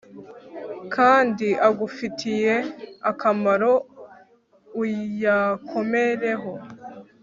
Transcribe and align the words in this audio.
kandi 0.95 1.47
agufitiye 1.69 2.55
akamaro, 3.09 3.73
uyakomereho 4.81 6.53